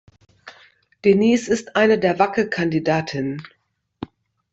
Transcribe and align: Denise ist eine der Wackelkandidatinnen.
Denise 1.05 1.47
ist 1.53 1.75
eine 1.75 1.99
der 1.99 2.17
Wackelkandidatinnen. 2.17 3.39